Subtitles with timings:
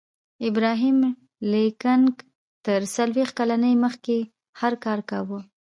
[0.47, 0.97] ابراهم
[1.51, 2.01] لینکن
[2.65, 4.17] تر څلویښت کلنۍ مخکې
[4.61, 5.39] هر کار کاوه